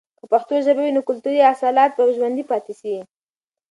که 0.19 0.25
پښتو 0.33 0.53
ژبه 0.65 0.81
وي، 0.83 0.91
نو 0.95 1.01
کلتوري 1.09 1.39
اصالت 1.53 1.91
به 1.97 2.03
ژوندي 2.17 2.43
پاتې 2.49 2.73
سي. 2.79 2.95